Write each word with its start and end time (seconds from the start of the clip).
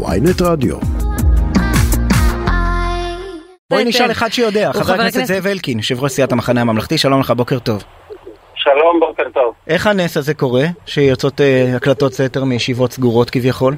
ויינט 0.00 0.42
רדיו. 0.42 0.76
בואי 3.70 3.84
נשאל 3.84 4.10
אחד 4.10 4.28
שיודע, 4.28 4.72
חבר 4.72 4.92
הכנסת 4.92 5.24
זאב 5.24 5.46
אלקין, 5.46 5.78
יושב 5.78 6.02
ראש 6.02 6.12
סיעת 6.12 6.32
המחנה 6.32 6.60
הממלכתי, 6.60 6.98
שלום 6.98 7.20
לך, 7.20 7.30
בוקר 7.30 7.58
טוב. 7.58 7.84
שלום, 8.54 9.00
בוקר 9.00 9.28
טוב. 9.34 9.54
איך 9.68 9.86
הנס 9.86 10.16
הזה 10.16 10.34
קורה, 10.34 10.64
שיוצאות 10.86 11.40
uh, 11.40 11.76
הקלטות 11.76 12.12
סתר 12.12 12.44
מישיבות 12.44 12.92
סגורות 12.92 13.30
כביכול? 13.30 13.74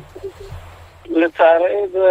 לצערי 1.11 1.89
זה 1.93 2.09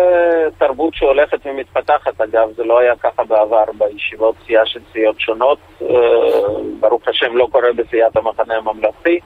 תרבות 0.57 0.93
שהולכת 0.93 1.37
ומתפתחת, 1.45 2.21
אגב, 2.21 2.49
זה 2.55 2.63
לא 2.63 2.79
היה 2.79 2.93
ככה 2.95 3.23
בעבר 3.23 3.63
בישיבות 3.77 4.35
סיעה 4.45 4.65
של 4.65 4.79
סיעות 4.93 5.19
שונות, 5.19 5.57
uh, 5.81 5.85
ברוך 6.79 7.07
השם 7.07 7.37
לא 7.37 7.47
קורה 7.51 7.73
בסיעת 7.75 8.15
המחנה 8.15 8.55
הממלכתי, 8.55 9.19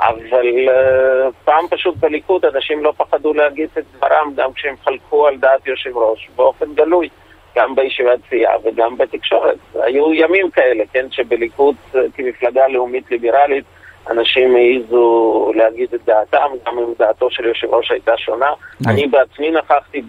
אבל 0.00 0.68
uh, 0.68 1.32
פעם 1.44 1.64
פשוט 1.70 1.96
בליכוד 1.96 2.44
אנשים 2.44 2.84
לא 2.84 2.92
פחדו 2.96 3.34
להגיד 3.34 3.68
את 3.78 3.84
דברם 3.96 4.32
גם 4.36 4.52
כשהם 4.52 4.74
חלקו 4.84 5.26
על 5.26 5.36
דעת 5.36 5.66
יושב 5.66 5.96
ראש 5.96 6.28
באופן 6.36 6.74
גלוי. 6.74 7.08
גם 7.56 7.74
בישיבת 7.74 8.18
סיעה 8.28 8.52
וגם 8.64 8.96
בתקשורת. 8.98 9.58
היו 9.74 10.14
ימים 10.14 10.50
כאלה, 10.50 10.84
כן, 10.92 11.06
שבליכוד 11.10 11.74
כמפלגה 12.14 12.68
לאומית 12.68 13.10
ליברלית 13.10 13.64
אנשים 14.10 14.56
העזו 14.56 15.52
להגיד 15.54 15.94
את 15.94 16.00
דעתם, 16.06 16.46
גם 16.66 16.78
אם 16.78 16.84
דעתו 16.98 17.30
של 17.30 17.44
יושב 17.44 17.74
ראש 17.74 17.90
הייתה 17.90 18.12
שונה. 18.16 18.50
אני 18.86 19.06
בעצמי 19.06 19.50
נכחתי 19.50 20.02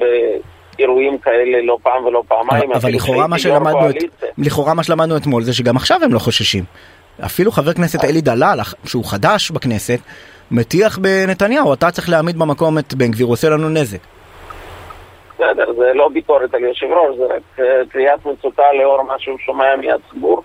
באירועים 0.77 1.17
כאלה 1.17 1.61
לא 1.61 1.77
פעם 1.83 2.05
ולא 2.05 2.23
פעמיים. 2.27 2.71
אבל 2.71 2.91
לכאורה 2.93 3.27
מה, 3.27 3.39
שלמדנו 3.39 3.89
את, 3.89 4.23
לכאורה 4.37 4.73
מה 4.73 4.83
שלמדנו 4.83 5.17
אתמול 5.17 5.43
זה 5.43 5.53
שגם 5.53 5.75
עכשיו 5.75 5.99
הם 6.03 6.13
לא 6.13 6.19
חוששים. 6.19 6.63
אפילו 7.25 7.51
חבר 7.51 7.73
כנסת 7.73 8.03
אלי 8.03 8.21
דלל, 8.21 8.59
שהוא 8.85 9.05
חדש 9.05 9.51
בכנסת, 9.51 9.99
מטיח 10.51 10.97
בנתניהו, 10.97 11.73
אתה 11.73 11.91
צריך 11.91 12.09
להעמיד 12.09 12.39
במקום 12.39 12.77
את 12.77 12.93
בן 12.93 13.11
גביר, 13.11 13.25
הוא 13.25 13.33
עושה 13.33 13.49
לנו 13.49 13.69
נזק. 13.69 13.99
בסדר, 15.35 15.73
זה 15.73 15.91
לא 15.93 16.09
ביקורת 16.09 16.53
על 16.53 16.63
יושב 16.63 16.85
ראש, 16.85 17.17
זה 17.17 17.25
רק 17.25 17.65
קריאת 17.89 18.25
מצוקה 18.25 18.73
לאור 18.73 19.01
מה 19.03 19.19
שהוא 19.19 19.37
שומע 19.45 19.75
מהציבור. 19.75 20.43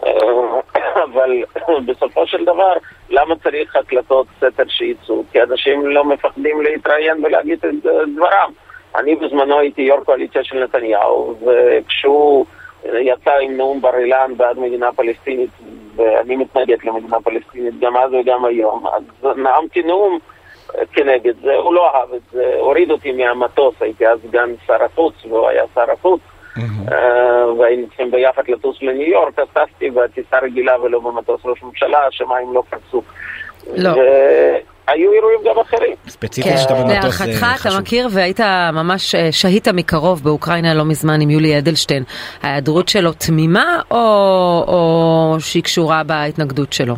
אבל 1.04 1.30
בסופו 1.86 2.26
של 2.26 2.44
דבר, 2.44 2.72
למה 3.10 3.34
צריך 3.42 3.76
הקלטות 3.76 4.26
סתר 4.36 4.68
שייצאו? 4.68 5.24
כי 5.32 5.42
אנשים 5.42 5.86
לא 5.86 6.04
מפחדים 6.04 6.62
להתראיין 6.62 7.24
ולהגיד 7.24 7.58
את 7.64 7.74
דברם. 8.14 8.52
אני 8.96 9.16
בזמנו 9.16 9.58
הייתי 9.58 9.82
יו"ר 9.82 10.04
קואליציה 10.04 10.44
של 10.44 10.64
נתניהו, 10.64 11.34
וכשהוא 11.46 12.46
יצא 12.84 13.30
עם 13.42 13.56
נאום 13.56 13.80
בר 13.80 13.98
אילן 13.98 14.32
בעד 14.36 14.58
מדינה 14.58 14.92
פלסטינית, 14.92 15.50
ואני 15.96 16.36
מתנגד 16.36 16.76
למדינה 16.84 17.20
פלסטינית 17.20 17.80
גם 17.80 17.96
אז 17.96 18.14
וגם 18.14 18.44
היום, 18.44 18.86
אז 18.86 19.36
נאמתי 19.36 19.82
נאום 19.82 20.18
כנגד 20.92 21.34
זה, 21.42 21.54
הוא 21.54 21.74
לא 21.74 21.94
אהב 21.94 22.14
את 22.14 22.20
זה, 22.32 22.54
הוריד 22.58 22.90
אותי 22.90 23.12
מהמטוס, 23.12 23.74
הייתי 23.80 24.08
אז 24.08 24.18
סגן 24.28 24.50
שר 24.66 24.84
החוץ 24.84 25.14
והוא 25.28 25.48
היה 25.48 25.64
שר 25.74 25.90
החוץ. 25.92 26.20
והיינו 27.58 27.86
צריכים 27.86 28.10
ביחד 28.10 28.42
לטוס 28.48 28.82
לניו 28.82 29.08
יורק, 29.08 29.38
אז 29.38 29.46
טסתי 29.52 29.90
בטיסה 29.90 30.38
רגילה 30.38 30.80
ולא 30.82 31.00
במטוס 31.00 31.40
ראש 31.44 31.62
ממשלה, 31.62 32.06
השמיים 32.06 32.54
לא 32.54 32.62
פרצו. 32.70 33.02
לא. 33.76 33.90
היו 34.90 35.12
אירועים 35.12 35.38
גם 35.44 35.58
אחרים. 35.58 35.94
ספציפית 36.08 36.52
שאתה 36.62 36.74
במטוס 36.74 36.92
זה 36.92 37.10
חשוב. 37.10 37.26
להערכתך 37.26 37.66
אתה 37.66 37.80
מכיר 37.80 38.08
והיית 38.10 38.40
ממש 38.72 39.14
שהית 39.30 39.68
מקרוב 39.68 40.24
באוקראינה 40.24 40.74
לא 40.74 40.84
מזמן 40.84 41.20
עם 41.20 41.30
יולי 41.30 41.58
אדלשטיין. 41.58 42.02
ההיעדרות 42.42 42.88
שלו 42.88 43.12
תמימה 43.12 43.80
או 43.90 45.36
שהיא 45.38 45.62
קשורה 45.62 46.02
בהתנגדות 46.02 46.72
שלו? 46.72 46.94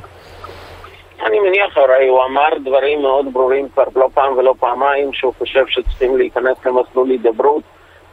אני 1.27 1.41
מניח, 1.41 1.77
הרי 1.77 2.09
הוא 2.09 2.25
אמר 2.25 2.49
דברים 2.65 3.03
מאוד 3.03 3.33
ברורים 3.33 3.69
כבר 3.75 3.85
לא 3.97 4.09
פעם 4.15 4.39
ולא 4.39 4.55
פעמיים, 4.61 5.13
שהוא 5.13 5.33
חושב 5.39 5.65
שצריכים 5.69 6.17
להיכנס 6.17 6.57
למסלול 6.67 7.11
הידברות, 7.11 7.63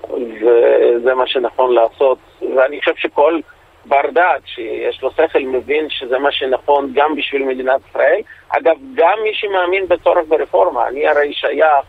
וזה 0.04 1.14
מה 1.14 1.28
שנכון 1.28 1.74
לעשות. 1.74 2.18
ואני 2.56 2.80
חושב 2.80 2.92
שכל 2.98 3.40
בר 3.86 4.10
דעת 4.14 4.42
שיש 4.46 5.04
לו 5.04 5.12
שכל 5.12 5.40
מבין 5.40 5.90
שזה 5.90 6.20
מה 6.20 6.32
שנכון 6.32 6.92
גם 6.94 7.16
בשביל 7.16 7.44
מדינת 7.44 7.82
ישראל. 7.90 8.22
אגב, 8.50 8.76
גם 8.96 9.18
מי 9.24 9.34
שמאמין 9.34 9.88
בצורך 9.88 10.26
ברפורמה, 10.28 10.88
אני 10.88 11.08
הרי 11.08 11.34
שייך 11.34 11.86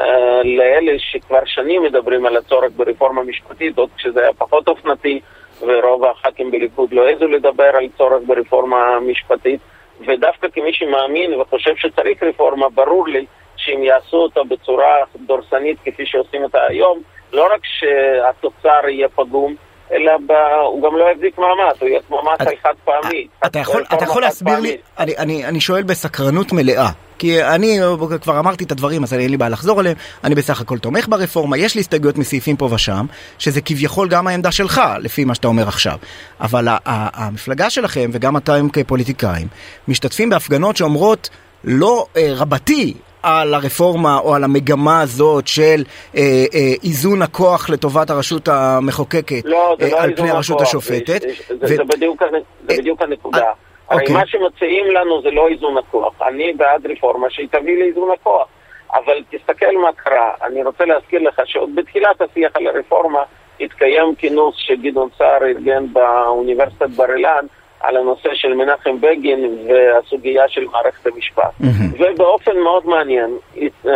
אה, 0.00 0.42
לאלה 0.44 0.92
שכבר 0.98 1.44
שנים 1.44 1.82
מדברים 1.82 2.26
על 2.26 2.36
הצורך 2.36 2.72
ברפורמה 2.76 3.22
משפטית, 3.22 3.78
עוד 3.78 3.88
כשזה 3.96 4.20
היה 4.20 4.32
פחות 4.32 4.68
אופנתי, 4.68 5.20
ורוב 5.60 6.04
הח"כים 6.04 6.50
בליכוד 6.50 6.92
לא 6.92 7.06
העזו 7.06 7.26
לדבר 7.26 7.76
על 7.76 7.88
צורך 7.98 8.22
ברפורמה 8.26 9.00
משפטית. 9.00 9.60
ודווקא 10.00 10.48
כמי 10.52 10.72
שמאמין 10.72 11.40
וחושב 11.40 11.76
שצריך 11.76 12.22
רפורמה, 12.22 12.68
ברור 12.68 13.08
לי 13.08 13.26
שאם 13.56 13.82
יעשו 13.82 14.16
אותה 14.16 14.40
בצורה 14.48 14.94
דורסנית 15.16 15.78
כפי 15.84 16.06
שעושים 16.06 16.42
אותה 16.42 16.66
היום, 16.68 17.02
לא 17.32 17.46
רק 17.54 17.60
שהתוצר 17.64 18.88
יהיה 18.88 19.08
פגום, 19.08 19.54
אלא 19.92 20.12
ב... 20.26 20.32
הוא 20.66 20.82
גם 20.82 20.96
לא 20.96 21.04
יחזיק 21.12 21.38
מעמד, 21.38 21.74
הוא 21.80 21.88
יהיה 21.88 22.00
כמו 22.08 22.20
מס 22.22 22.46
על 22.46 22.54
חד 22.62 22.74
פעמי. 22.84 23.26
אתה 23.46 23.58
יכול, 23.58 23.84
אתה 23.94 24.04
יכול 24.04 24.22
להסביר 24.22 24.60
לי, 24.60 24.76
אני, 24.98 25.16
אני, 25.18 25.44
אני 25.44 25.60
שואל 25.60 25.82
בסקרנות 25.82 26.52
מלאה, 26.52 26.88
כי 27.18 27.42
אני 27.44 27.78
כבר 28.22 28.38
אמרתי 28.38 28.64
את 28.64 28.72
הדברים 28.72 29.02
אז 29.02 29.14
אין 29.14 29.30
לי 29.30 29.36
בעיה 29.36 29.48
לחזור 29.48 29.80
עליהם, 29.80 29.96
אני 30.24 30.34
בסך 30.34 30.60
הכל 30.60 30.78
תומך 30.78 31.08
ברפורמה, 31.08 31.58
יש 31.58 31.74
לי 31.74 31.80
הסתייגויות 31.80 32.18
מסעיפים 32.18 32.56
פה 32.56 32.68
ושם, 32.72 33.06
שזה 33.38 33.60
כביכול 33.60 34.08
גם 34.08 34.26
העמדה 34.26 34.52
שלך, 34.52 34.80
לפי 35.00 35.24
מה 35.24 35.34
שאתה 35.34 35.48
אומר 35.48 35.68
עכשיו. 35.68 35.98
אבל 36.40 36.68
המפלגה 36.86 37.70
שלכם 37.70 38.10
וגם 38.12 38.36
אתם 38.36 38.68
כפוליטיקאים, 38.72 39.48
משתתפים 39.88 40.30
בהפגנות 40.30 40.76
שאומרות 40.76 41.28
לא 41.64 42.06
אה, 42.16 42.32
רבתי, 42.36 42.94
על 43.26 43.54
הרפורמה 43.54 44.18
או 44.18 44.34
על 44.34 44.44
המגמה 44.44 45.00
הזאת 45.00 45.46
של 45.46 45.82
אה, 46.16 46.20
אה, 46.54 46.72
איזון 46.84 47.22
הכוח 47.22 47.70
לטובת 47.70 48.10
הרשות 48.10 48.48
המחוקקת 48.48 49.42
לא, 49.44 49.76
אה, 49.80 49.88
לא 49.90 50.00
על 50.00 50.16
פני 50.16 50.30
הרשות 50.30 50.60
השופטת. 50.60 51.20
זה, 51.20 51.56
ו... 51.60 51.66
זה, 51.66 51.84
בדיוק, 51.84 52.22
זה 52.68 52.76
בדיוק 52.78 53.02
הנקודה. 53.02 53.38
אה, 53.38 53.52
הרי 53.88 54.00
אוקיי. 54.00 54.16
מה 54.16 54.26
שמציעים 54.26 54.86
לנו 54.86 55.22
זה 55.22 55.30
לא 55.30 55.48
איזון 55.48 55.78
הכוח. 55.78 56.14
אני 56.28 56.52
בעד 56.52 56.86
רפורמה 56.86 57.26
שהיא 57.30 57.48
תביא 57.50 57.78
לאיזון 57.78 58.10
הכוח. 58.20 58.48
אבל 58.94 59.22
תסתכל 59.30 59.78
מה 59.82 59.92
קרה. 59.96 60.30
אני 60.42 60.62
רוצה 60.62 60.84
להזכיר 60.84 61.20
לך 61.22 61.40
שעוד 61.44 61.74
בתחילת 61.74 62.20
השיח 62.20 62.52
על 62.54 62.66
הרפורמה 62.66 63.22
התקיים 63.60 64.14
כינוס 64.14 64.54
שגדעון 64.58 65.08
סער 65.18 65.42
ארגן 65.42 65.92
באוניברסיטת 65.92 66.90
בר 66.90 67.14
אילן 67.16 67.46
על 67.80 67.96
הנושא 67.96 68.34
של 68.34 68.54
מנחם 68.54 69.00
בגין 69.00 69.58
והסוגיה 69.68 70.48
של 70.48 70.64
מערכת 70.64 71.06
המשפט. 71.06 71.42
Mm-hmm. 71.60 71.96
ובאופן 71.98 72.58
מאוד 72.58 72.86
מעניין, 72.86 73.38
הת, 73.56 73.86
uh, 73.86 73.88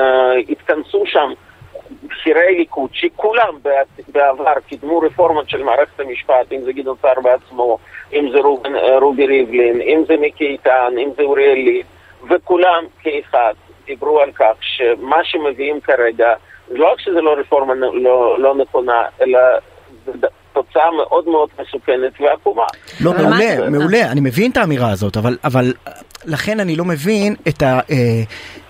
התכנסו 0.48 1.02
שם 1.06 1.32
בכירי 2.06 2.58
ליכוד, 2.58 2.90
שכולם 2.92 3.54
בעבר 4.12 4.54
קידמו 4.66 4.98
רפורמות 4.98 5.50
של 5.50 5.62
מערכת 5.62 6.00
המשפט, 6.00 6.52
אם 6.52 6.60
זה 6.60 6.72
גדעון 6.72 6.96
סער 7.02 7.20
בעצמו, 7.22 7.78
אם 8.12 8.30
זה 8.32 8.38
רובן, 8.38 8.72
רובי 9.00 9.26
ריבלין, 9.26 9.80
אם 9.80 10.02
זה 10.08 10.16
מיקי 10.16 10.46
איתן, 10.46 10.94
אם 10.98 11.10
זה 11.16 11.22
אוריאל 11.22 11.82
וכולם 12.30 12.84
כאחד 13.02 13.54
דיברו 13.86 14.20
על 14.20 14.32
כך 14.32 14.52
שמה 14.60 15.24
שמביאים 15.24 15.80
כרגע, 15.80 16.34
לא 16.70 16.92
רק 16.92 17.00
שזה 17.00 17.20
לא 17.20 17.34
רפורמה 17.38 17.74
לא, 17.74 18.38
לא 18.38 18.54
נכונה, 18.54 19.02
אלא 19.20 19.38
תוצאה 20.62 20.90
מאוד 20.96 21.28
מאוד 21.28 21.48
מסוכנת 21.60 22.12
ועקומה. 22.20 22.64
לא, 23.00 23.12
מעולה, 23.12 23.70
מעולה, 23.70 24.10
אני 24.12 24.20
מבין 24.20 24.50
את 24.50 24.56
האמירה 24.56 24.90
הזאת, 24.90 25.16
אבל, 25.16 25.38
אבל 25.44 25.72
לכן 26.24 26.60
אני 26.60 26.76
לא 26.76 26.84
מבין 26.84 27.34
את 27.48 27.62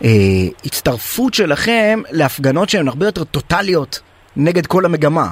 ההצטרפות 0.03 1.35
שלכם 1.35 2.03
להפגנות 2.11 2.69
שהן 2.69 2.89
הרבה 2.89 3.07
יותר 3.07 3.25
טוטליות 3.25 4.01
נגד 4.37 4.67
כל 4.67 4.85
המגמה. 4.85 5.27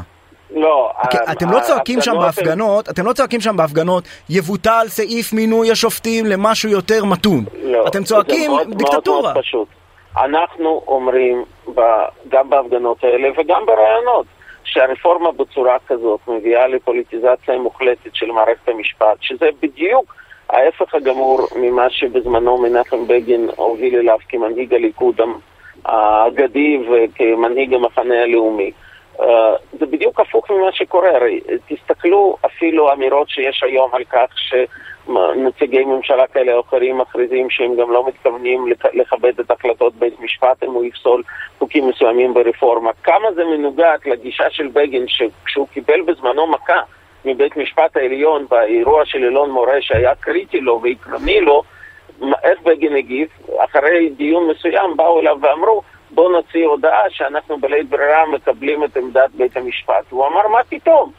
לא, 0.57 0.91
אתם 1.33 1.51
לא 1.51 1.61
צועקים 1.61 2.01
שם 2.01 2.15
בהפגנות, 2.21 2.89
אתם 2.89 3.07
לא 3.07 3.13
צועקים 3.13 3.41
שם 3.41 3.57
בהפגנות, 3.57 4.05
יבוטל 4.31 4.85
סעיף 4.89 5.33
מינוי 5.33 5.71
השופטים 5.71 6.27
למשהו 6.27 6.71
יותר 6.71 7.05
מתון. 7.05 7.45
לא, 7.63 7.87
אתם 7.89 8.05
צועקים 8.05 8.51
דיקטטורה. 8.69 9.21
מאוד 9.21 9.23
מאוד 9.23 9.39
פשוט. 9.45 9.69
אנחנו 10.17 10.83
אומרים, 10.87 11.45
גם 12.29 12.51
בהפגנות 12.51 13.05
האלה 13.05 13.29
וגם 13.39 13.63
ברעיונות, 13.67 14.27
שהרפורמה 14.73 15.33
בצורה 15.33 15.77
כזאת 15.87 16.21
מביאה 16.29 16.67
לפוליטיזציה 16.67 17.59
מוחלטת 17.59 18.15
של 18.15 18.27
מערכת 18.27 18.69
המשפט, 18.69 19.17
שזה 19.21 19.47
בדיוק 19.63 20.15
ההפך 20.51 20.95
הגמור 20.95 21.41
ממה 21.57 21.91
שבזמנו 21.91 22.59
מנחם 22.59 23.07
בגין 23.07 23.49
הוביל 23.57 23.97
אליו 23.97 24.19
כמנהיג 24.29 24.75
הליכוד 24.75 25.21
האגדי 25.85 26.79
וכמנהיג 26.91 27.75
המחנה 27.75 28.23
הלאומי. 28.23 28.71
זה 29.73 29.87
בדיוק 29.87 30.21
הפוך 30.21 30.51
ממה 30.51 30.73
שקורה, 30.73 31.17
הרי 31.17 31.41
תסתכלו 31.69 32.37
אפילו 32.47 32.93
אמירות 32.93 33.29
שיש 33.29 33.63
היום 33.63 33.91
על 33.93 34.05
כך 34.05 34.29
שנציגי 34.37 35.85
ממשלה 35.85 36.27
כאלה 36.27 36.53
או 36.53 36.61
אחרים 36.61 36.99
מכריזים 36.99 37.51
שהם 37.51 37.77
גם 37.77 37.93
לא 37.93 38.07
מתכוונים 38.07 38.67
לכבד 38.93 39.41
את 39.41 39.51
החלטות 39.51 39.95
בית 39.95 40.21
משפט 40.21 40.63
אם 40.63 40.73
הוא 40.73 40.85
יפסול 40.85 41.23
חוקים 41.59 41.89
מסוימים 41.89 42.35
ברפורמה. 42.35 42.91
כמה 43.03 43.33
זה 43.33 43.45
מנוגד 43.45 43.99
לגישה 44.07 44.51
של 44.51 44.69
בגין 44.69 45.05
שכשהוא 45.09 45.67
קיבל 45.69 46.01
בזמנו 46.01 46.47
מכה 46.47 46.81
מבית 47.25 47.57
משפט 47.57 47.97
העליון 47.97 48.47
באירוע 48.51 49.05
של 49.05 49.25
אלון 49.25 49.51
מורה 49.51 49.77
שהיה 49.81 50.15
קריטי 50.15 50.61
לו 50.61 50.81
ועקרוני 50.83 51.41
לו, 51.41 51.63
איך 52.43 52.61
בגין 52.63 52.97
הגיב? 52.97 53.29
אחרי 53.59 54.11
דיון 54.17 54.51
מסוים 54.51 54.97
באו 54.97 55.21
אליו 55.21 55.37
ואמרו 55.41 55.83
בוא 56.11 56.33
נוציא 56.33 56.67
הודעה 56.67 57.11
שאנחנו 57.11 57.59
בלית 57.59 57.89
ברירה 57.89 58.27
מקבלים 58.27 58.85
את 58.85 58.97
עמדת 58.97 59.31
בית 59.35 59.57
המשפט. 59.57 60.05
הוא 60.11 60.27
אמר, 60.27 60.49
מה 60.49 60.59
פתאום? 60.69 61.13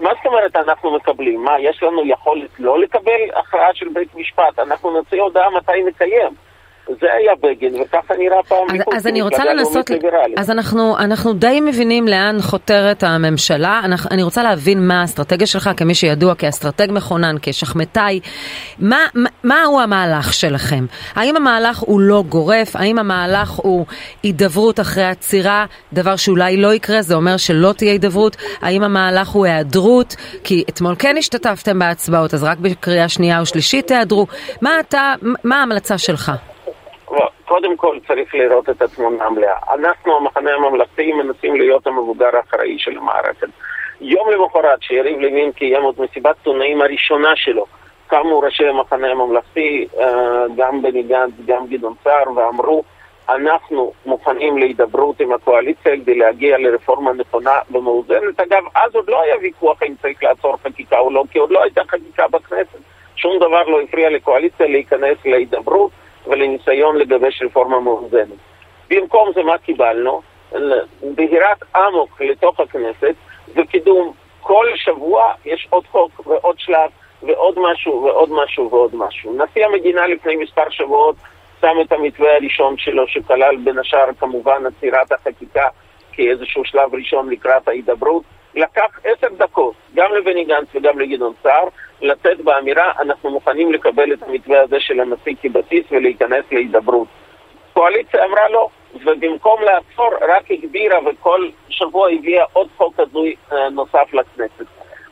מה 0.00 0.10
זאת 0.16 0.26
אומרת 0.26 0.56
אנחנו 0.56 0.96
מקבלים? 0.96 1.44
מה, 1.44 1.60
יש 1.60 1.82
לנו 1.82 2.06
יכולת 2.06 2.50
לא 2.58 2.78
לקבל 2.80 3.20
הכרעה 3.34 3.74
של 3.74 3.88
בית 3.88 4.14
משפט? 4.14 4.58
אנחנו 4.58 4.90
נוציא 4.90 5.22
הודעה 5.22 5.50
מתי 5.50 5.82
נקיים. 5.86 6.45
זה 6.88 7.06
היה 7.12 7.32
בגין, 7.42 7.74
וככה 7.80 8.14
נראה 8.18 8.42
פעם 8.42 8.58
ליכוד. 8.72 8.94
אז, 8.94 9.00
אז 9.00 9.06
אני 9.06 9.22
רוצה 9.22 9.44
לנסות, 9.44 9.90
אז 10.36 10.50
אנחנו, 10.50 10.98
אנחנו 10.98 11.32
די 11.32 11.60
מבינים 11.60 12.08
לאן 12.08 12.36
חותרת 12.40 13.02
הממשלה, 13.02 13.80
אני, 13.84 13.94
אני 14.10 14.22
רוצה 14.22 14.42
להבין 14.42 14.88
מה 14.88 15.00
האסטרטגיה 15.00 15.46
שלך 15.46 15.70
כמי 15.76 15.94
שידוע 15.94 16.34
כאסטרטג 16.34 16.86
מכונן, 16.90 17.36
כשחמטאי, 17.42 18.20
מה, 18.78 19.06
מה, 19.14 19.28
מהו 19.44 19.80
המהלך 19.80 20.32
שלכם? 20.32 20.86
האם 21.14 21.36
המהלך 21.36 21.78
הוא 21.78 22.00
לא 22.00 22.24
גורף? 22.28 22.76
האם 22.76 22.98
המהלך 22.98 23.50
הוא 23.50 23.86
הידברות 24.22 24.80
אחרי 24.80 25.04
עצירה, 25.04 25.66
דבר 25.92 26.16
שאולי 26.16 26.56
לא 26.56 26.74
יקרה, 26.74 27.02
זה 27.02 27.14
אומר 27.14 27.36
שלא 27.36 27.72
תהיה 27.76 27.92
הידברות? 27.92 28.36
האם 28.62 28.82
המהלך 28.82 29.28
הוא 29.28 29.46
היעדרות? 29.46 30.16
כי 30.44 30.64
אתמול 30.68 30.94
כן 30.98 31.16
השתתפתם 31.18 31.78
בהצבעות, 31.78 32.34
אז 32.34 32.44
רק 32.44 32.58
בקריאה 32.58 33.08
שנייה 33.08 33.40
או 33.40 33.46
שלישית 33.46 33.86
תיעדרו. 33.86 34.26
מה 34.62 34.80
אתה, 34.80 35.14
מה 35.44 35.60
ההמלצה 35.60 35.98
שלך? 35.98 36.32
קודם 37.46 37.76
כל 37.76 37.98
צריך 38.06 38.34
לראות 38.34 38.70
את 38.70 38.82
התמונה 38.82 39.24
המלאה. 39.24 39.56
אנחנו, 39.74 40.16
המחנה 40.16 40.50
הממלכתי, 40.54 41.12
מנסים 41.12 41.56
להיות 41.56 41.86
המבוגר 41.86 42.36
האחראי 42.36 42.78
של 42.78 42.98
המערכת. 42.98 43.48
יום 44.00 44.30
למחרת, 44.30 44.82
שיריב 44.82 45.20
לוין 45.20 45.52
קיים 45.52 45.82
את 45.90 45.98
מסיבת 45.98 46.36
עיתונאים 46.38 46.82
הראשונה 46.82 47.36
שלו, 47.36 47.66
קמו 48.06 48.38
ראשי 48.38 48.68
המחנה 48.68 49.10
הממלכתי, 49.10 49.86
אה, 50.00 50.44
גם 50.56 50.82
בני 50.82 51.02
גנץ, 51.02 51.32
גם 51.46 51.66
גדעון 51.66 51.94
סער, 52.04 52.24
ואמרו, 52.36 52.82
אנחנו 53.28 53.92
מוכנים 54.06 54.58
להידברות 54.58 55.20
עם 55.20 55.32
הקואליציה 55.32 55.96
כדי 55.96 56.14
להגיע 56.14 56.58
לרפורמה 56.58 57.12
נכונה 57.12 57.58
ומאוזנת. 57.70 58.40
אגב, 58.40 58.62
אז 58.74 58.94
עוד 58.94 59.10
לא 59.10 59.22
היה 59.22 59.34
ויכוח 59.42 59.82
אם 59.82 59.94
צריך 60.02 60.22
לעצור 60.22 60.56
חקיקה 60.56 60.98
או 60.98 61.10
לא, 61.10 61.24
כי 61.30 61.38
עוד 61.38 61.50
לא 61.50 61.62
הייתה 61.62 61.82
חקיקה 61.88 62.28
בכנסת. 62.28 62.78
שום 63.16 63.36
דבר 63.36 63.62
לא 63.62 63.80
הפריע 63.80 64.10
לקואליציה 64.10 64.66
להיכנס 64.66 65.18
להידברות. 65.24 65.90
ולניסיון 66.26 66.96
לגבש 66.96 67.42
רפורמה 67.42 67.80
מאוזנת. 67.80 68.38
במקום 68.90 69.32
זה 69.34 69.42
מה 69.42 69.58
קיבלנו? 69.58 70.22
בהירת 71.02 71.58
אמוק 71.76 72.20
לתוך 72.20 72.60
הכנסת 72.60 73.14
וקידום 73.54 74.12
כל 74.40 74.66
שבוע 74.74 75.32
יש 75.44 75.66
עוד 75.70 75.86
חוק 75.86 76.26
ועוד 76.26 76.58
שלב 76.58 76.90
ועוד 77.22 77.58
משהו 77.58 78.02
ועוד 78.02 78.30
משהו 78.32 78.70
ועוד 78.70 78.94
משהו. 78.94 79.36
נשיא 79.36 79.66
המדינה 79.66 80.06
לפני 80.06 80.36
מספר 80.36 80.70
שבועות 80.70 81.16
שם 81.60 81.76
את 81.84 81.92
המתווה 81.92 82.36
הראשון 82.36 82.78
שלו 82.78 83.08
שכלל 83.08 83.56
בין 83.64 83.78
השאר 83.78 84.06
כמובן 84.18 84.62
עצירת 84.66 85.12
החקיקה 85.12 85.68
כאיזשהו 86.12 86.64
שלב 86.64 86.94
ראשון 86.94 87.30
לקראת 87.30 87.68
ההידברות. 87.68 88.22
לקח 88.56 89.00
עשר 89.04 89.28
דקות, 89.36 89.74
גם 89.94 90.12
לבני 90.14 90.44
גנץ 90.44 90.68
וגם 90.74 90.98
לגדעון 90.98 91.32
סער, 91.42 91.68
לצאת 92.00 92.40
באמירה, 92.40 92.92
אנחנו 92.98 93.30
מוכנים 93.30 93.72
לקבל 93.72 94.12
את 94.12 94.22
המתווה 94.22 94.60
הזה 94.60 94.80
של 94.80 95.00
הנשיא 95.00 95.34
כבסיס 95.42 95.84
ולהיכנס 95.90 96.44
להידברות. 96.52 97.08
הקואליציה 97.70 98.24
אמרה 98.24 98.48
לא, 98.48 98.68
ובמקום 99.04 99.62
לעצור 99.62 100.10
רק 100.28 100.50
הגבירה 100.50 100.98
וכל 101.06 101.48
שבוע 101.68 102.10
הביאה 102.10 102.44
עוד 102.52 102.68
חוק 102.76 103.00
הזוי 103.00 103.34
אה, 103.52 103.70
נוסף 103.70 104.08
לכנסת. 104.12 104.64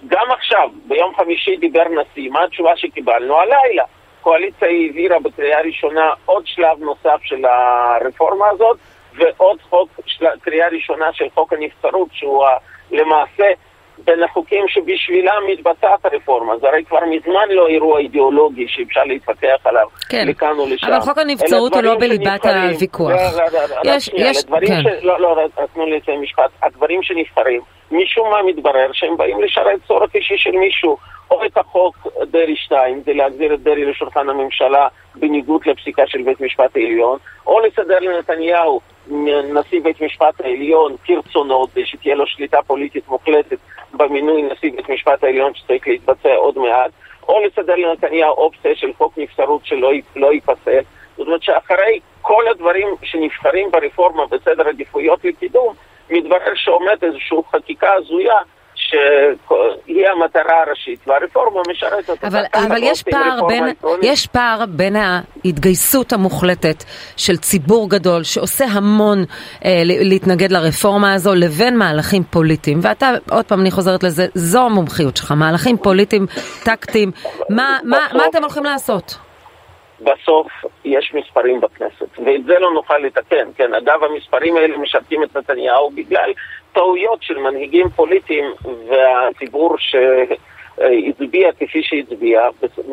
גם 0.06 0.30
עכשיו, 0.30 0.70
ביום 0.86 1.14
חמישי 1.16 1.56
דיבר 1.56 1.84
נשיא, 1.88 2.30
מה 2.30 2.44
התשובה 2.44 2.76
שקיבלנו? 2.76 3.38
הלילה. 3.38 3.84
הקואליציה 4.20 4.68
העבירה 4.68 5.20
בקריאה 5.20 5.60
ראשונה 5.60 6.10
עוד 6.24 6.46
שלב 6.46 6.78
נוסף 6.80 7.18
של 7.22 7.44
הרפורמה 7.44 8.48
הזאת, 8.48 8.78
ועוד 9.14 9.62
חוק. 9.62 9.88
קריאה 10.40 10.68
ראשונה 10.68 11.12
של 11.12 11.24
חוק 11.34 11.52
הנבצרות, 11.52 12.08
שהוא 12.12 12.46
למעשה 12.94 13.44
בין 13.98 14.22
החוקים 14.22 14.64
שבשבילם 14.68 15.42
מתבצעת 15.52 16.04
הרפורמה. 16.04 16.58
זה 16.58 16.68
הרי 16.68 16.84
כבר 16.84 17.00
מזמן 17.10 17.48
לא 17.50 17.68
אירוע 17.68 17.98
אידיאולוגי 17.98 18.68
שאפשר 18.68 19.04
להתווכח 19.04 19.56
עליו 19.64 19.86
כן. 20.08 20.28
לכאן 20.28 20.58
או 20.58 20.66
לשם. 20.66 20.86
אבל 20.86 21.00
חוק 21.00 21.18
הנבצרות 21.18 21.74
הוא 21.74 21.82
לא 21.82 21.94
בליבת 21.98 22.46
הוויכוח. 22.46 23.12
יש, 23.84 24.10
יש, 24.14 24.44
כן. 24.66 24.82
ש... 24.82 25.04
לא, 25.04 25.20
לא, 25.20 25.36
תנו 25.74 25.86
לי 25.86 25.96
לציין 25.96 26.20
משפט. 26.20 26.50
הדברים 26.62 27.02
שנבחרים, 27.02 27.60
משום 27.90 28.30
מה 28.30 28.42
מתברר 28.42 28.90
שהם 28.92 29.16
באים 29.16 29.42
לשרת 29.42 29.80
צורך 29.86 30.14
אישי 30.14 30.34
של 30.36 30.50
מישהו. 30.50 30.96
או 31.30 31.44
את 31.44 31.58
החוק 31.58 31.96
דרעי 32.30 32.56
2, 32.56 33.02
זה 33.06 33.12
להחזיר 33.12 33.54
את 33.54 33.62
דרעי 33.62 33.84
לשולחן 33.84 34.28
הממשלה 34.28 34.88
בניגוד 35.14 35.60
לפסיקה 35.66 36.02
של 36.06 36.22
בית 36.22 36.40
משפט 36.40 36.76
העליון, 36.76 37.18
או 37.46 37.60
לסדר 37.60 37.98
לנתניהו 38.00 38.80
נשיא 39.54 39.80
בית 39.82 40.00
משפט 40.00 40.40
העליון 40.40 40.96
כרצונו, 41.04 41.66
שתהיה 41.84 42.14
לו 42.14 42.26
שליטה 42.26 42.58
פוליטית 42.66 43.08
מוחלטת 43.08 43.58
במינוי 43.92 44.42
נשיא 44.42 44.72
בית 44.76 44.88
משפט 44.88 45.24
העליון 45.24 45.54
שצריך 45.54 45.88
להתבצע 45.88 46.34
עוד 46.34 46.58
מעט, 46.58 46.90
או 47.28 47.40
לסדר 47.46 47.74
לנתניהו 47.74 48.34
אופציה 48.34 48.74
של 48.74 48.92
חוק 48.98 49.18
נבצרות 49.18 49.66
שלא 49.66 49.92
לא 50.16 50.32
ייפסק. 50.32 50.82
זאת 51.16 51.26
אומרת 51.26 51.42
שאחרי 51.42 52.00
כל 52.22 52.48
הדברים 52.48 52.88
שנבחרים 53.02 53.70
ברפורמה 53.70 54.26
בסדר 54.26 54.68
עדיפויות 54.68 55.24
לקידום, 55.24 55.74
מתברר 56.10 56.54
שעומד 56.54 57.04
איזושהי 57.04 57.38
חקיקה 57.52 57.92
הזויה 57.92 58.36
שהיא 59.48 60.06
המטרה 60.08 60.62
הראשית, 60.66 61.00
והרפורמה 61.06 61.60
משרתת 61.70 62.10
אותה. 62.10 62.26
אבל, 62.26 62.44
אבל 62.54 62.82
יש, 62.82 63.02
פער 63.02 63.46
בין, 63.46 63.64
יש 64.02 64.26
פער 64.26 64.64
בין 64.68 64.96
ההתגייסות 64.96 66.12
המוחלטת 66.12 66.84
של 67.16 67.36
ציבור 67.36 67.90
גדול 67.90 68.22
שעושה 68.22 68.64
המון 68.64 69.24
אה, 69.64 69.82
להתנגד 69.84 70.52
לרפורמה 70.52 71.14
הזו 71.14 71.34
לבין 71.34 71.76
מהלכים 71.76 72.22
פוליטיים. 72.30 72.78
ואתה, 72.82 73.10
עוד 73.30 73.44
פעם 73.44 73.60
אני 73.60 73.70
חוזרת 73.70 74.02
לזה, 74.02 74.26
זו 74.34 74.66
המומחיות 74.66 75.16
שלך, 75.16 75.32
מהלכים 75.32 75.76
פוליטיים, 75.76 76.26
טקטיים. 76.64 77.10
מה, 77.50 77.78
מה, 77.84 77.98
מה 78.12 78.26
אתם 78.30 78.42
הולכים 78.42 78.64
לעשות? 78.64 79.23
בסוף 80.00 80.46
יש 80.84 81.14
מספרים 81.14 81.60
בכנסת, 81.60 82.18
ואת 82.24 82.44
זה 82.44 82.58
לא 82.58 82.72
נוכל 82.72 82.98
לתקן. 82.98 83.48
כן, 83.56 83.74
אגב, 83.74 84.04
המספרים 84.04 84.56
האלה 84.56 84.76
משרתים 84.76 85.22
את 85.22 85.36
נתניהו 85.36 85.90
בגלל 85.90 86.32
טעויות 86.72 87.22
של 87.22 87.38
מנהיגים 87.38 87.88
פוליטיים 87.88 88.44
והציבור 88.88 89.76
שהצביע 89.78 91.52
כפי 91.52 91.82
שהצביע. 91.82 92.48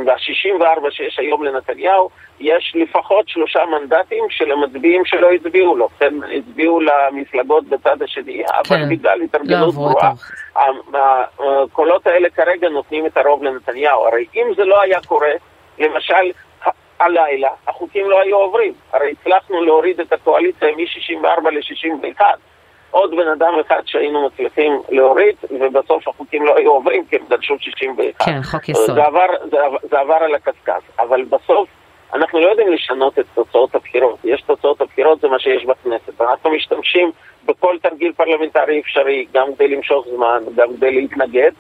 ב-64 0.06 0.92
שיש 0.92 1.20
היום 1.20 1.44
לנתניהו, 1.44 2.10
יש 2.40 2.74
לפחות 2.76 3.30
שלושה 3.30 3.60
מנדטים 3.66 4.24
של 4.30 4.52
המצביעים 4.52 5.06
שלא 5.06 5.32
הצביעו 5.32 5.76
לו. 5.76 5.90
כן, 6.00 6.14
הצביעו 6.38 6.80
למפלגות 6.82 7.64
בצד 7.66 8.02
השני, 8.02 8.44
כן. 8.48 8.54
אבל 8.76 8.90
בגלל 8.90 9.22
התארגנות 9.22 9.68
לא 9.68 9.72
גרועה. 9.72 10.12
הקולות 11.40 12.08
האלה 12.08 12.30
כרגע 12.30 12.70
נותנים 12.70 13.06
את 13.06 13.18
הרוב 13.18 13.44
לנתניהו. 13.44 14.08
הרי 14.08 14.26
אם 14.36 14.48
זה 14.56 14.66
לא 14.66 14.82
היה 14.82 15.00
קורה, 15.08 15.32
למשל, 15.80 16.32
הלילה 17.02 17.50
החוקים 17.68 18.10
לא 18.10 18.22
היו 18.22 18.38
עוברים. 18.38 18.74
הרי 18.94 19.12
הצלחנו 19.12 19.64
להוריד 19.64 20.00
את 20.00 20.14
הקואליציה 20.14 20.68
מ-64 20.72 21.50
ל-61. 21.50 22.22
עוד 22.92 23.12
בן 23.12 23.28
אדם 23.28 23.54
אחד 23.68 23.82
שהיינו 23.86 24.28
מצליחים 24.28 24.82
להוריד, 24.90 25.36
ובסוף 25.60 26.08
החוקים 26.08 26.46
לא 26.46 26.58
היו 26.58 26.72
עוברים 26.72 27.06
כי 27.06 27.16
הם 27.16 27.22
דרשו 27.30 27.56
61. 27.60 28.26
כן, 28.26 28.44
חוק 28.44 28.70
יסוד. 28.70 28.96
זה 28.96 29.04
עבר, 29.04 29.28
זה, 29.52 29.58
זה 29.90 30.00
עבר 30.00 30.14
על 30.14 30.36
הקשקש. 30.36 30.84
אבל 31.00 31.24
בסוף 31.24 31.70
אנחנו 32.14 32.40
לא 32.40 32.50
יודעים 32.50 32.74
לשנות 32.74 33.20
את 33.20 33.26
תוצאות 33.34 33.76
הבחירות. 33.76 34.18
יש 34.24 34.42
תוצאות 34.42 34.82
הבחירות, 34.82 35.22
זה 35.22 35.28
מה 35.28 35.40
שיש 35.40 35.66
בכנסת. 35.66 36.22
אנחנו 36.22 36.52
משתמשים 36.52 37.12
בכל 37.46 37.78
תרגיל 37.82 38.14
פרלמנטרי 38.14 38.80
אפשרי, 38.80 39.26
גם 39.34 39.48
כדי 39.56 39.68
למשוך 39.68 40.08
זמן, 40.16 40.44
גם 40.56 40.68
כדי 40.78 40.92
להתנגד, 40.92 41.52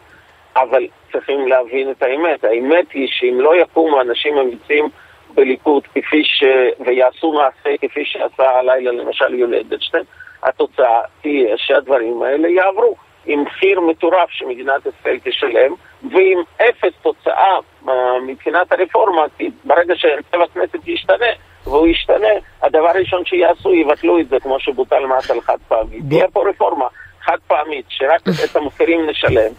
אבל 0.55 0.87
צריכים 1.11 1.47
להבין 1.47 1.91
את 1.91 2.03
האמת. 2.03 2.43
האמת 2.43 2.91
היא 2.91 3.07
שאם 3.11 3.37
לא 3.41 3.55
יקומו 3.55 4.01
אנשים 4.01 4.37
אמיצים 4.37 4.89
בליכוד 5.35 5.83
כפי 5.87 6.23
ש... 6.23 6.43
ויעשו 6.85 7.31
מעשה 7.31 7.77
כפי 7.81 8.05
שעשה 8.05 8.49
הלילה 8.49 8.91
למשל 8.91 9.33
יולי 9.33 9.61
אדלשטיין, 9.61 10.03
התוצאה 10.43 11.01
תהיה 11.21 11.57
שהדברים 11.57 12.21
האלה 12.21 12.47
יעברו 12.47 12.95
עם 13.25 13.43
מחיר 13.43 13.81
מטורף 13.81 14.29
שמדינת 14.29 14.81
ישראל 14.85 15.17
תשלם 15.23 15.73
ועם 16.11 16.37
אפס 16.57 16.93
תוצאה 17.01 17.57
אה, 17.85 17.89
מבחינת 18.27 18.71
הרפורמה, 18.71 19.21
כי 19.37 19.49
ברגע 19.63 19.93
שהרכב 19.97 20.41
הכנסת 20.41 20.87
ישתנה 20.87 21.25
והוא 21.63 21.87
ישתנה, 21.87 22.27
הדבר 22.61 22.87
הראשון 22.87 23.25
שיעשו, 23.25 23.73
יבטלו 23.73 24.19
את 24.19 24.29
זה 24.29 24.39
כמו 24.39 24.59
שבוטל 24.59 25.05
מס 25.05 25.31
על 25.31 25.41
חד 25.41 25.57
פעמי. 25.67 26.01
תהיה 26.09 26.27
פה 26.27 26.49
רפורמה 26.49 26.85
חד 27.21 27.37
פעמית 27.47 27.85
שרק 27.89 28.21
את 28.45 28.55
המחירים 28.55 29.09
נשלם 29.09 29.51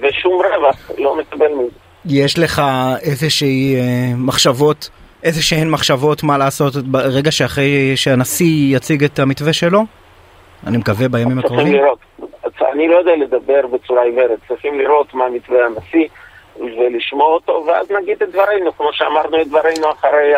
ושום 0.00 0.42
רווח 0.42 0.90
לא 0.98 1.16
נקבל 1.20 1.48
מזה. 1.48 1.76
יש 2.08 2.38
לך 2.38 2.62
איזושהי 3.02 3.76
uh, 3.76 4.16
מחשבות 4.16 4.90
איזה 5.22 5.42
שהן 5.42 5.70
מחשבות 5.70 6.22
מה 6.22 6.38
לעשות 6.38 6.76
ברגע 6.76 7.30
שאחרי 7.30 7.96
שהנשיא 7.96 8.76
יציג 8.76 9.04
את 9.04 9.18
המתווה 9.18 9.52
שלו? 9.52 9.84
אני 10.66 10.76
מקווה 10.76 11.08
בימים 11.08 11.38
הקרובים. 11.38 11.66
צריכים 11.66 11.82
לראות. 11.82 11.98
אני 12.72 12.88
לא 12.88 12.96
יודע 12.96 13.16
לדבר 13.16 13.66
בצורה 13.72 14.02
עיוורת, 14.02 14.38
צריכים 14.48 14.78
לראות 14.78 15.14
מה 15.14 15.24
מתווה 15.28 15.58
הנשיא 15.66 16.08
ולשמוע 16.56 17.26
אותו, 17.26 17.64
ואז 17.68 17.90
נגיד 17.90 18.22
את 18.22 18.28
דברינו, 18.28 18.72
כמו 18.76 18.88
שאמרנו 18.92 19.40
את 19.42 19.48
דברינו 19.48 19.92
אחרי 19.92 20.32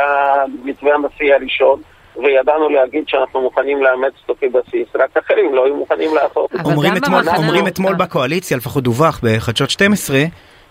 מתווה 0.65 0.95
הנשיא 0.95 1.35
הראשון, 1.35 1.81
וידענו 2.17 2.69
להגיד 2.69 3.05
שאנחנו 3.09 3.41
מוכנים 3.41 3.83
לאמץ 3.83 4.13
אותו 4.29 4.41
כבסיס, 4.41 4.89
רק 4.95 5.17
אחרים 5.17 5.55
לא 5.55 5.65
היו 5.65 5.77
מוכנים 5.77 6.15
לעשות. 6.15 6.51
אומרים 6.65 6.97
אתמול, 6.97 7.23
אומרים 7.37 7.67
אתמול 7.67 7.95
בקואליציה, 7.95 8.57
לפחות 8.57 8.85
דווח 8.85 9.21
בחדשות 9.23 9.71
12, 9.71 10.19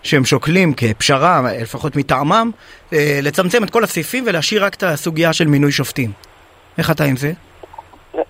שהם 0.02 0.24
שוקלים 0.24 0.72
כפשרה, 0.76 1.40
לפחות 1.62 1.96
מטעמם, 1.96 2.50
אה, 2.92 3.18
לצמצם 3.22 3.64
את 3.64 3.70
כל 3.70 3.84
הסעיפים 3.84 4.24
ולהשאיר 4.26 4.64
רק 4.64 4.74
את 4.74 4.82
הסוגיה 4.82 5.32
של 5.32 5.46
מינוי 5.46 5.72
שופטים. 5.72 6.10
איך 6.78 6.90
אתה 6.90 7.04
עם 7.04 7.16
זה? 7.16 7.32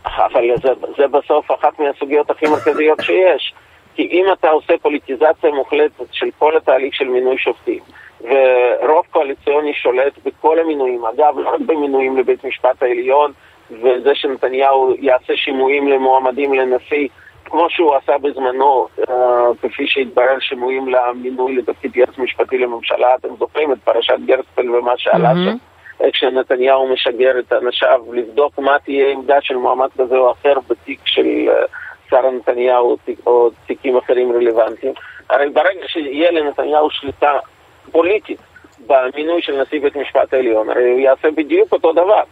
אבל 0.07 0.43
זה, 0.63 0.69
זה 0.97 1.09
בסוף 1.09 1.51
אחת 1.51 1.81
מהסוגיות 1.81 2.31
הכי 2.31 2.47
מרכזיות 2.47 3.01
שיש. 3.01 3.55
כי 3.95 4.09
אם 4.13 4.25
אתה 4.33 4.51
עושה 4.51 4.73
פוליטיזציה 4.83 5.51
מוחלטת 5.51 6.05
של 6.13 6.27
כל 6.39 6.57
התהליך 6.57 6.95
של 6.95 7.09
מינוי 7.09 7.39
שופטים, 7.39 7.81
ורוב 8.21 9.07
קואליציוני 9.11 9.75
שולט 9.75 10.13
בכל 10.25 10.59
המינויים, 10.59 11.05
אגב, 11.05 11.39
לא 11.39 11.49
רק 11.55 11.61
במינויים 11.61 12.17
לבית 12.17 12.45
משפט 12.45 12.83
העליון, 12.83 13.33
וזה 13.71 14.15
שנתניהו 14.15 14.95
יעשה 14.99 15.37
שימועים 15.37 15.89
למועמדים 15.89 16.55
לנשיא, 16.55 17.09
כמו 17.53 17.71
שהוא 17.71 17.95
עשה 17.95 18.19
בזמנו, 18.19 18.87
uh, 19.01 19.13
כפי 19.63 19.87
שהתברר 19.87 20.39
שימועים 20.41 20.89
למינוי 20.89 21.57
לתפקיד 21.57 21.97
יועץ 21.97 22.19
משפטי 22.19 22.59
לממשלה, 22.59 23.15
אתם 23.15 23.29
זוכרים 23.39 23.73
את 23.73 23.79
פרשת 23.85 24.15
גרספל 24.27 24.71
ומה 24.71 24.93
שעלה. 24.97 25.33
שם, 25.35 25.57
כשנתניהו 26.13 26.89
משגר 26.93 27.39
את 27.39 27.53
אנשיו 27.53 28.01
לבדוק 28.13 28.59
מה 28.59 28.77
תהיה 28.85 29.13
עמדה 29.13 29.41
של 29.41 29.57
מועמד 29.57 29.89
כזה 29.99 30.17
או 30.17 30.33
אחר 30.33 30.55
בתיק 30.69 31.01
של 31.05 31.27
uh, 31.47 31.51
שרה 32.11 32.31
נתניהו 32.31 32.97
או 33.27 33.51
תיקים 33.67 33.97
אחרים 33.97 34.33
רלוונטיים. 34.33 34.93
הרי 35.31 35.51
ברגע 35.51 35.89
שיהיה 35.89 36.31
לנתניהו 36.31 36.91
שליטה 36.91 37.39
פוליטית 37.91 38.41
במינוי 38.87 39.43
של 39.43 39.63
נשיא 39.63 39.81
בית 39.81 39.97
המשפט 39.97 40.35
העליון, 40.35 40.71
הרי 40.71 40.91
הוא 40.91 41.01
יעשה 41.01 41.31
בדיוק 41.31 41.73
אותו 41.73 41.93
דבר. 41.93 42.23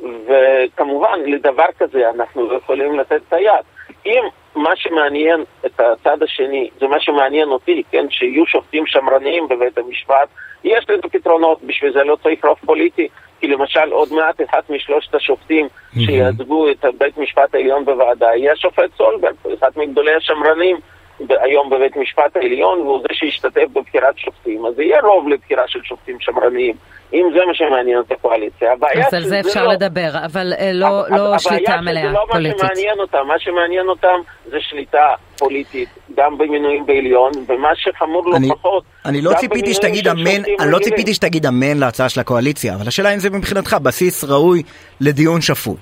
וכמובן, 0.00 1.20
לדבר 1.26 1.66
כזה 1.78 2.10
אנחנו 2.10 2.48
לא 2.48 2.56
יכולים 2.56 2.98
לתת 2.98 3.20
את 3.28 3.32
היד. 3.32 3.64
אם 4.06 4.22
מה 4.54 4.76
שמעניין 4.76 5.44
את 5.66 5.80
הצד 5.80 6.22
השני, 6.22 6.70
זה 6.80 6.86
מה 6.86 7.00
שמעניין 7.00 7.48
אותי, 7.48 7.82
כן, 7.90 8.06
שיהיו 8.10 8.46
שופטים 8.46 8.86
שמרניים 8.86 9.48
בבית 9.48 9.78
המשפט, 9.78 10.28
יש 10.64 10.84
לזה 10.88 11.02
פתרונות, 11.12 11.62
בשביל 11.62 11.92
זה 11.92 12.04
לא 12.04 12.16
צריך 12.22 12.44
רוב 12.44 12.58
פוליטי, 12.66 13.08
כי 13.40 13.46
למשל 13.46 13.90
עוד 13.90 14.12
מעט 14.12 14.40
אחד 14.42 14.60
משלושת 14.70 15.14
השופטים 15.14 15.68
שייצגו 15.98 16.70
את 16.70 16.84
בית 16.98 17.18
המשפט 17.18 17.54
העליון 17.54 17.84
בוועדה 17.84 18.26
יהיה 18.36 18.52
השופט 18.52 18.90
סולברג, 18.96 19.34
אחד 19.58 19.70
מגדולי 19.76 20.14
השמרנים 20.14 20.76
היום 21.20 21.70
בבית 21.70 21.96
משפט 21.96 22.36
העליון, 22.36 22.80
והוא 22.80 23.00
זה 23.02 23.08
שישתתף 23.12 23.66
בבחירת 23.72 24.18
שופטים, 24.18 24.66
אז 24.66 24.78
יהיה 24.78 25.00
רוב 25.00 25.28
לבחירה 25.28 25.62
של 25.68 25.80
שופטים 25.82 26.16
שמרניים. 26.20 26.74
אם 27.14 27.30
זה 27.34 27.40
מה 27.46 27.54
שמעניין 27.54 28.00
את 28.06 28.12
הקואליציה. 28.12 28.72
הבעיה 28.72 29.06
אז 29.06 29.14
על 29.14 29.24
זה 29.24 29.40
אפשר 29.40 29.66
לא... 29.66 29.72
לדבר, 29.72 30.10
אבל 30.24 30.52
אה, 30.58 30.72
לא, 30.72 31.02
לא 31.10 31.38
שליטה 31.38 31.80
מלאה 31.80 32.12
לא 32.12 32.24
פוליטית. 32.32 32.62
מה 32.62 32.68
שמעניין 32.68 33.00
אותם, 33.00 33.26
מה 33.26 33.38
שמעניין 33.38 33.88
אותם 33.88 34.20
זה 34.44 34.56
שליטה 34.60 35.06
פוליטית, 35.38 35.88
גם 36.16 36.38
במינויים 36.38 36.86
בעליון, 36.86 37.32
ומה 37.46 37.68
שחמור 37.74 38.30
לא 38.30 38.38
פחות, 38.54 38.84
אני 39.04 39.22
לא 39.22 39.32
ציפיתי 39.34 39.74
שתגיד 39.74 40.08
אמן, 40.08 40.42
אני 40.60 40.72
לא 40.72 40.78
ציפיתי 40.78 41.14
שתגיד 41.14 41.46
אמן 41.46 41.78
להצעה 41.78 42.08
של 42.08 42.20
הקואליציה, 42.20 42.74
אבל 42.74 42.88
השאלה 42.88 43.14
אם 43.14 43.18
זה 43.18 43.30
מבחינתך 43.30 43.76
בסיס 43.82 44.24
ראוי 44.24 44.62
לדיון 45.00 45.40
שפוי. 45.40 45.76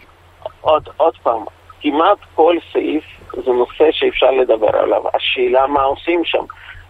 עוד, 0.60 0.88
עוד 0.96 1.14
פעם, 1.22 1.44
כמעט 1.80 2.18
כל 2.34 2.56
סעיף 2.72 3.04
זה 3.44 3.52
נושא 3.52 3.92
שאפשר 3.92 4.30
לדבר 4.30 4.76
עליו. 4.76 5.02
השאלה 5.14 5.66
מה 5.66 5.82
עושים 5.82 6.24
שם. 6.24 6.44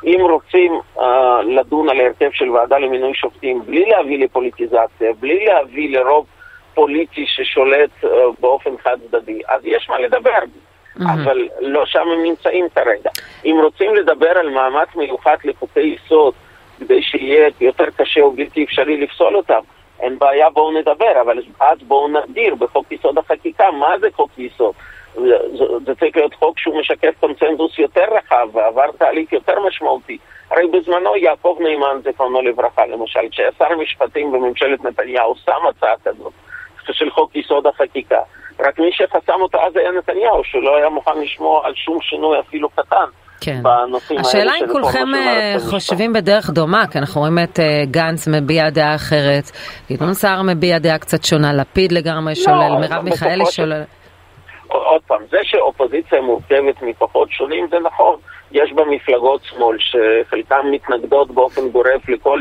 אם 0.04 0.18
רוצים 0.20 0.80
uh, 0.96 1.02
לדון 1.46 1.88
על 1.88 2.00
ההרכב 2.00 2.30
של 2.32 2.50
ועדה 2.50 2.78
למינוי 2.78 3.14
שופטים 3.14 3.62
בלי 3.66 3.84
להביא 3.84 4.24
לפוליטיזציה, 4.24 5.12
בלי 5.20 5.44
להביא 5.46 5.98
לרוב 5.98 6.26
פוליטי 6.74 7.26
ששולט 7.26 7.90
uh, 8.04 8.06
באופן 8.40 8.70
חד 8.82 8.96
צדדי, 9.10 9.40
אז 9.48 9.60
יש 9.64 9.88
מה 9.88 9.98
לדבר. 9.98 10.38
Mm-hmm. 10.38 11.04
אבל 11.04 11.48
לא 11.60 11.86
שם 11.86 12.08
הם 12.12 12.22
נמצאים 12.22 12.68
כרגע. 12.74 13.10
אם 13.44 13.56
רוצים 13.62 13.94
לדבר 13.94 14.30
על 14.38 14.48
מאמץ 14.50 14.88
מיוחד 14.96 15.36
לחוקי 15.44 15.80
יסוד 15.80 16.34
כדי 16.78 17.02
שיהיה 17.02 17.48
יותר 17.60 17.90
קשה 17.96 18.20
או 18.20 18.32
בלתי 18.32 18.64
אפשרי 18.64 18.96
לפסול 19.00 19.36
אותם, 19.36 19.60
אין 20.00 20.18
בעיה, 20.18 20.50
בואו 20.50 20.78
נדבר, 20.78 21.20
אבל 21.20 21.38
אז 21.60 21.78
בואו 21.82 22.08
נגדיר 22.08 22.54
בחוק 22.54 22.92
יסוד 22.92 23.18
החקיקה 23.18 23.70
מה 23.70 23.98
זה 24.00 24.08
חוק 24.12 24.30
יסוד. 24.38 24.74
זה, 25.94 26.00
צריך 26.00 26.16
להיות 26.16 26.34
חוק 26.34 26.58
שהוא 26.58 26.80
משקף 26.80 27.14
קונצנזוס 27.20 27.78
יותר 27.78 28.04
רחב 28.16 28.48
ועבר 28.52 28.90
תהליך 28.98 29.32
יותר 29.32 29.54
משמעותי. 29.66 30.18
הרי 30.50 30.66
בזמנו 30.66 31.16
יעקב 31.16 31.56
נאמן, 31.60 32.00
זיכרונו 32.04 32.42
לברכה, 32.42 32.86
למשל, 32.86 33.20
כשהיה 33.30 33.50
שר 33.58 33.64
המשפטים 33.64 34.32
בממשלת 34.32 34.84
נתניהו, 34.84 35.34
שם 35.44 35.66
הצעה 35.70 35.94
כזאת 36.04 36.32
של 36.92 37.10
חוק 37.10 37.36
יסוד 37.36 37.66
החקיקה. 37.66 38.20
רק 38.60 38.78
מי 38.78 38.90
שחסם 38.92 39.40
אותו 39.40 39.58
אז 39.66 39.76
היה 39.76 39.90
נתניהו, 39.92 40.44
שלא 40.44 40.76
היה 40.76 40.88
מוכן 40.88 41.20
לשמוע 41.22 41.66
על 41.66 41.72
שום 41.74 41.98
שינוי 42.00 42.40
אפילו 42.40 42.68
קטן. 42.68 43.06
כן. 43.40 43.62
השאלה 44.18 44.52
אם 44.60 44.72
כולכם 44.72 45.14
אה, 45.14 45.56
חושבים 45.70 46.12
בדרך 46.12 46.50
דומה, 46.50 46.86
כי 46.86 46.98
אנחנו 46.98 47.20
רואים 47.20 47.38
את 47.38 47.60
אה, 47.60 47.82
גנץ 47.90 48.28
מביע 48.28 48.70
דעה 48.70 48.94
אחרת, 48.94 49.50
גדעון 49.92 50.14
סער 50.14 50.42
מביע 50.42 50.78
דעה 50.78 50.98
קצת 50.98 51.24
שונה, 51.24 51.52
לפיד 51.52 51.92
לגמרי 51.92 52.32
לא, 52.36 52.44
שולל, 52.44 52.72
מרב 52.80 53.04
מיכאלי 53.04 53.44
שולל. 53.50 53.82
עוד 54.78 55.02
פעם, 55.06 55.22
זה 55.30 55.38
שאופוזיציה 55.42 56.20
מורכבת 56.20 56.82
מכוחות 56.82 57.30
שונים 57.30 57.66
זה 57.70 57.78
נכון. 57.78 58.16
יש 58.52 58.72
בה 58.72 58.84
מפלגות 58.84 59.44
שמאל 59.44 59.76
שחלקן 59.78 60.66
מתנגדות 60.70 61.30
באופן 61.30 61.68
גורף 61.68 62.08
לכל 62.08 62.40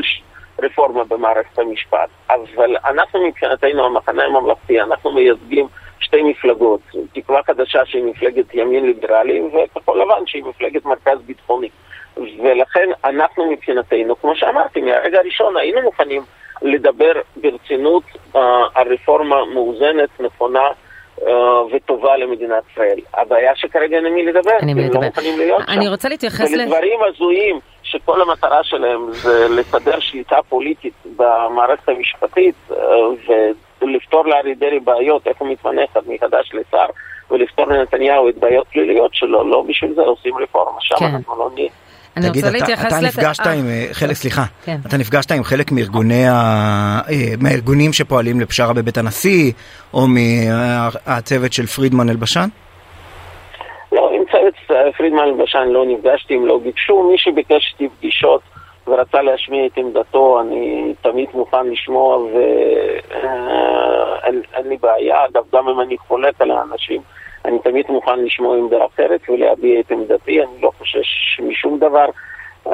רפורמה 0.62 1.04
במערכת 1.04 1.58
המשפט. 1.58 2.08
אבל 2.30 2.76
אנחנו 2.84 3.26
מבחינתנו, 3.28 3.84
המחנה 3.84 4.24
הממלכתי, 4.24 4.80
אנחנו 4.80 5.12
מייצגים 5.12 5.66
שתי 6.00 6.22
מפלגות, 6.22 6.80
תקווה 7.12 7.42
חדשה 7.42 7.86
שהיא 7.86 8.04
מפלגת 8.04 8.54
ימין 8.54 8.86
ליברלי 8.86 9.42
וכחול 9.42 10.02
לבן 10.02 10.26
שהיא 10.26 10.44
מפלגת 10.44 10.84
מרכז 10.84 11.22
ביטחוני. 11.26 11.68
ולכן 12.16 12.88
אנחנו 13.04 13.50
מבחינתנו, 13.50 14.16
כמו 14.16 14.36
שאמרתי, 14.36 14.80
מהרגע 14.80 15.18
הראשון 15.18 15.56
היינו 15.56 15.82
מוכנים 15.82 16.22
לדבר 16.62 17.12
ברצינות 17.36 18.02
uh, 18.34 18.38
על 18.74 18.92
רפורמה 18.92 19.44
מאוזנת, 19.44 20.20
נכונה, 20.20 20.64
וטובה 21.72 22.16
למדינת 22.16 22.62
ישראל. 22.72 22.98
הבעיה 23.14 23.56
שכרגע 23.56 23.96
אין 23.96 24.04
למי 24.04 24.22
לדבר, 24.22 24.56
אני 24.62 24.72
הם 24.72 24.78
לא 24.78 25.00
מוכנים 25.00 25.38
להיות 25.38 25.62
שם. 25.66 25.72
אני 25.72 25.88
רוצה 25.88 26.08
להתייחס 26.08 26.50
ל... 26.52 26.54
ולדברים 26.54 27.00
הזויים 27.08 27.60
שכל 27.82 28.22
המטרה 28.22 28.64
שלהם 28.64 29.12
זה 29.12 29.46
לסדר 29.48 30.00
שליטה 30.00 30.36
פוליטית 30.48 30.94
במערכת 31.16 31.88
המשפטית 31.88 32.54
uh, 32.70 32.74
ולפתור 33.80 34.26
לארי 34.26 34.54
דרעי 34.54 34.80
בעיות, 34.80 35.26
איך 35.26 35.36
הוא 35.38 35.48
מתמנה 35.48 35.82
מחדש 36.06 36.50
לשר, 36.54 36.86
ולפתור 37.30 37.66
לנתניהו 37.66 38.28
את 38.28 38.38
בעיות 38.38 38.66
פליליות 38.68 39.14
שלו, 39.14 39.48
לא 39.48 39.62
בשביל 39.68 39.94
זה 39.94 40.02
עושים 40.02 40.34
רפורמה, 40.38 40.80
שם 40.80 40.96
כן. 40.98 41.04
אנחנו 41.04 41.38
לא 41.38 41.50
נהיה. 41.54 41.70
אני 42.16 42.30
תגיד, 42.30 42.44
רוצה 42.44 42.58
להתייחס 42.58 42.86
אתה, 42.86 42.98
אתה 42.98 43.06
נפגשת 43.06 43.46
עם, 43.46 43.68
אה, 43.68 43.86
חלק, 43.92 44.12
סליחה, 44.12 44.44
כן. 44.64 44.76
אתה 44.86 44.96
נפגשת 44.96 45.32
עם 45.32 45.44
חלק 45.44 45.72
מארגוני 45.72 46.28
ה... 46.28 46.32
אה, 47.10 47.34
מהארגונים 47.40 47.92
שפועלים 47.92 48.40
לפשרה 48.40 48.72
בבית 48.72 48.98
הנשיא, 48.98 49.52
או 49.94 50.06
מהצוות 50.06 51.52
של 51.52 51.66
פרידמן 51.66 52.08
אלבשן? 52.08 52.48
לא, 53.92 54.10
עם 54.14 54.22
צוות 54.32 54.54
אה, 54.70 54.92
פרידמן 54.92 55.22
אלבשן 55.22 55.68
לא 55.68 55.84
נפגשתי, 55.86 56.34
הם 56.34 56.46
לא 56.46 56.58
ביקשו, 56.58 57.02
מי 57.10 57.18
שביקש 57.18 57.72
איתי 57.72 57.94
פגישות 57.98 58.40
ורצה 58.86 59.22
להשמיע 59.22 59.66
את 59.66 59.76
עמדתו, 59.76 60.40
אני 60.40 60.94
תמיד 61.02 61.28
מוכן 61.34 61.66
לשמוע 61.66 62.18
ואין 62.18 63.22
לי 64.68 64.76
בעיה, 64.76 65.16
אגב, 65.24 65.42
גם 65.54 65.68
אם 65.68 65.80
אני 65.80 65.98
חולק 65.98 66.40
על 66.40 66.50
האנשים. 66.50 67.00
אני 67.44 67.58
תמיד 67.58 67.86
מוכן 67.88 68.18
לשמוע 68.24 68.56
עמדה 68.56 68.86
אחרת 68.86 69.20
ולהביע 69.28 69.80
את 69.80 69.90
עמדתי, 69.90 70.42
אני 70.42 70.62
לא 70.62 70.72
חושש 70.78 71.40
משום 71.42 71.78
דבר 71.78 72.06
uh, 72.66 72.70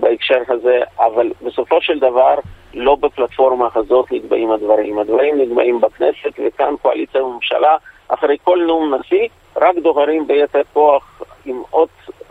בהקשר 0.00 0.42
הזה, 0.48 0.80
אבל 0.98 1.30
בסופו 1.42 1.80
של 1.80 1.98
דבר 1.98 2.34
לא 2.74 2.94
בפלטפורמה 2.94 3.68
הזאת 3.74 4.12
נקבעים 4.12 4.50
הדברים. 4.50 4.98
הדברים 4.98 5.40
נקבעים 5.40 5.80
בכנסת, 5.80 6.40
וכאן 6.46 6.74
קואליציה 6.82 7.24
וממשלה, 7.24 7.76
אחרי 8.08 8.36
כל 8.44 8.58
נאום 8.66 8.94
נשיא, 8.94 9.28
רק 9.56 9.76
דוהרים 9.82 10.26
ביתר 10.26 10.62
כוח 10.72 11.22
עם 11.44 11.62
עוד 11.70 11.88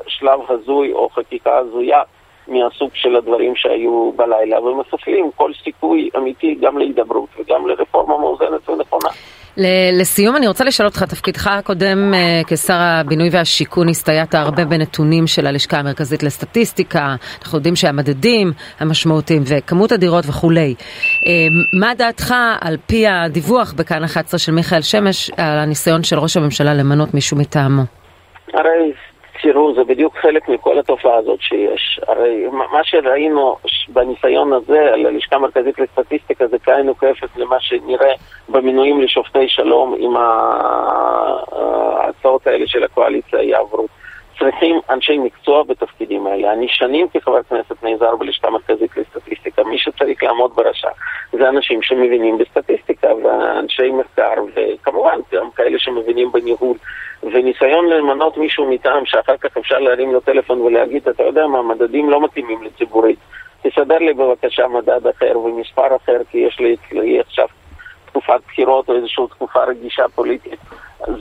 שלב 0.08 0.39
הזוי 0.50 0.94
או 0.94 1.10
חקיקה 1.10 1.58
הזויה. 1.58 2.01
מהסוג 2.48 2.89
של 2.94 3.15
הדברים 3.15 3.55
שהיו 3.55 4.12
בלילה, 4.15 4.62
ומספלים 4.62 5.32
כל 5.36 5.51
סיכוי 5.63 6.10
אמיתי 6.17 6.55
גם 6.55 6.77
להידברות 6.77 7.29
וגם 7.39 7.67
לרפורמה 7.67 8.17
מאוזנת 8.17 8.70
ונכונה. 8.70 9.10
לסיום 9.93 10.35
אני 10.35 10.47
רוצה 10.47 10.63
לשאול 10.63 10.88
אותך, 10.88 11.03
תפקידך 11.03 11.47
הקודם 11.47 12.13
אה, 12.13 12.41
כשר 12.47 12.77
הבינוי 12.77 13.29
והשיכון 13.31 13.89
הסתייעת 13.89 14.35
הרבה 14.35 14.65
בנתונים 14.65 15.27
של 15.27 15.47
הלשכה 15.47 15.77
המרכזית 15.79 16.24
לסטטיסטיקה, 16.24 17.15
אנחנו 17.41 17.57
יודעים 17.57 17.75
שהמדדים 17.75 18.51
המשמעותיים 18.79 19.41
וכמות 19.45 19.91
הדירות 19.91 20.25
וכולי. 20.27 20.75
אה, 21.25 21.31
מה 21.79 21.95
דעתך 21.97 22.35
על 22.62 22.77
פי 22.88 23.07
הדיווח 23.07 23.74
בכאן 23.74 24.03
11 24.03 24.39
של 24.39 24.51
מיכאל 24.51 24.81
שמש 24.81 25.31
על 25.38 25.59
הניסיון 25.59 26.03
של 26.03 26.19
ראש 26.19 26.38
הממשלה 26.38 26.74
למנות 26.74 27.13
מישהו 27.13 27.38
מטעמו? 27.38 27.81
הרי 28.53 28.93
תראו, 29.45 29.75
זה 29.75 29.83
בדיוק 29.83 30.17
חלק 30.17 30.49
מכל 30.49 30.79
התופעה 30.79 31.15
הזאת 31.15 31.41
שיש. 31.41 31.99
הרי 32.07 32.45
מה 32.51 32.83
שראינו 32.83 33.55
בניסיון 33.87 34.53
הזה 34.53 34.81
על 34.93 35.05
הלשכה 35.05 35.35
המרכזית 35.35 35.79
לסטטיסטיקה 35.79 36.47
זה 36.47 36.59
כאין 36.59 36.89
וכאפס 36.89 37.29
למה 37.35 37.59
שנראה 37.59 38.13
במינויים 38.49 39.01
לשופטי 39.01 39.47
שלום 39.47 39.95
אם 39.99 40.13
ההצעות 41.51 42.47
האלה 42.47 42.67
של 42.67 42.83
הקואליציה 42.83 43.43
יעברו. 43.43 43.87
צריכים 44.39 44.80
אנשי 44.89 45.18
מקצוע 45.18 45.63
בתפקידים 45.63 46.27
האלה. 46.27 46.54
אני 46.54 46.68
שנים 46.68 47.08
כחבר 47.08 47.44
כנסת 47.44 47.84
נעזר 47.84 48.15
בלשכה 48.15 48.48
המרכזית 48.48 48.98
לסטטיסטיקה. 48.98 49.63
מי 49.63 49.77
שצריך 49.77 50.24
לעמוד 50.24 50.56
בראשה 50.56 50.88
זה 51.32 51.50
אנשים 51.50 51.82
שמבינים 51.82 52.38
בסטטיסטיקה 52.38 53.08
ואנשי 53.15 53.92
מחקר, 53.92 54.34
וכמובן 54.56 55.20
גם 55.34 55.51
כאלה 55.51 55.80
שמבינים 55.80 56.32
בניהול. 56.32 56.77
וניסיון 57.24 57.89
למנות 57.89 58.38
מישהו 58.38 58.72
מטעם 58.72 59.06
שאחר 59.06 59.38
כך 59.38 59.58
אפשר 59.58 59.80
להרים 59.80 60.13
לו 60.13 60.20
טלפון 60.20 60.62
ולהגיד, 60.62 61.08
אתה 61.08 61.24
יודע 61.24 61.48
מה, 61.48 61.62
מדדים 61.62 62.10
לא 62.10 62.22
מתאימים 62.22 62.63
לציבורית. 62.63 63.20
תסדר 63.62 63.98
לי 63.98 64.13
בבקשה 64.13 64.68
מדד 64.68 65.08
אחר 65.08 65.39
ומספר 65.39 65.96
אחר, 65.96 66.18
כי 66.32 66.38
יש 66.38 66.60
לי 66.92 67.20
עכשיו 67.20 67.48
תקופת 68.06 68.39
בחירות 68.48 68.89
או 68.89 68.96
איזושהי 68.96 69.27
תקופה 69.27 69.63
רגישה 69.63 70.04
פוליטית. 70.15 70.60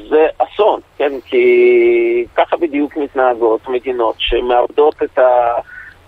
זה 0.08 0.26
אסון, 0.38 0.80
כן? 0.98 1.12
כי 1.26 2.24
ככה 2.34 2.56
בדיוק 2.56 2.96
מתנהגות 2.96 3.68
מדינות 3.68 4.14
שמאבדות 4.18 5.02
את 5.02 5.18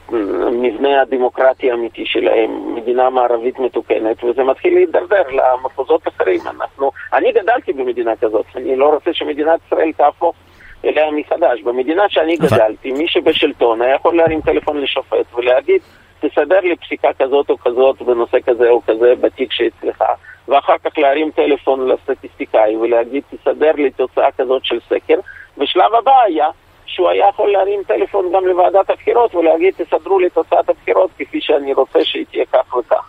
המבנה 0.09 1.01
הדמוקרטי 1.01 1.71
האמיתי 1.71 2.07
שלהם, 2.07 2.75
מדינה 2.75 3.11
מערבית 3.11 3.59
מתוקנת, 3.59 4.25
וזה 4.25 4.45
מתחיל 4.45 4.75
להידרדר 4.75 5.23
למחוזות 5.33 6.09
אחרים. 6.09 6.41
אנחנו, 6.47 6.91
אני 7.13 7.33
גדלתי 7.33 7.73
במדינה 7.73 8.17
כזאת, 8.17 8.47
אני 8.57 8.77
לא 8.77 8.95
רוצה 8.95 9.11
שמדינת 9.13 9.61
ישראל 9.67 9.93
תהפוך 9.93 10.37
אליה 10.85 11.11
מחדש. 11.11 11.63
במדינה 11.63 12.09
שאני 12.09 12.37
גדלתי, 12.37 12.93
מי 12.93 13.09
שבשלטון 13.09 13.83
היה 13.83 13.95
יכול 13.95 14.17
להרים 14.17 14.41
טלפון 14.41 14.81
לשופט 14.81 15.35
ולהגיד, 15.35 15.81
תסדר 16.21 16.61
לי 16.61 16.77
פסיקה 16.77 17.09
כזאת 17.19 17.51
או 17.51 17.59
כזאת 17.59 18.03
בנושא 18.03 18.39
כזה 18.47 18.69
או 18.69 18.83
כזה 18.87 19.15
בתיק 19.21 19.53
שאצלך. 19.53 20.05
ואחר 20.49 20.79
כך 20.85 20.99
להרים 20.99 21.31
טלפון 21.31 21.89
לסטטיסטיקאי 21.89 22.77
ולהגיד 22.77 23.23
תסדר 23.31 23.73
לי 23.73 23.91
תוצאה 23.91 24.33
כזאת 24.39 24.65
של 24.65 24.79
סקר. 24.89 25.19
בשלב 25.59 25.95
הבא 25.99 26.21
היה 26.27 26.47
שהוא 26.87 27.09
היה 27.09 27.29
יכול 27.29 27.53
להרים 27.53 27.83
טלפון 27.87 28.33
גם 28.35 28.47
לוועדת 28.47 28.91
הבחירות 28.91 29.35
ולהגיד 29.35 29.75
תסדרו 29.77 30.19
לי 30.19 30.31
תוצאת 30.31 30.69
הבחירות 30.69 31.11
כפי 31.19 31.41
שאני 31.41 31.73
רוצה 31.75 31.99
שהיא 32.05 32.25
תהיה 32.31 32.45
כך 32.53 32.77
וכך. 32.77 33.09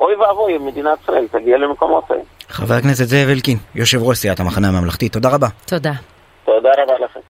אוי 0.00 0.14
ואבוי 0.14 0.56
אם 0.56 0.66
מדינת 0.66 0.98
ישראל 1.02 1.26
תגיע 1.28 1.58
למקומות 1.58 2.10
האלה. 2.10 2.22
חבר 2.48 2.74
הכנסת 2.74 3.04
זאב 3.04 3.28
אלקין, 3.28 3.56
יושב 3.74 3.98
ראש 4.02 4.18
סיעת 4.18 4.40
המחנה 4.40 4.68
הממלכתי, 4.68 5.08
תודה 5.08 5.28
רבה. 5.34 5.46
תודה. 5.66 5.92
תודה 6.44 6.70
רבה 6.82 6.98
לכם. 7.04 7.20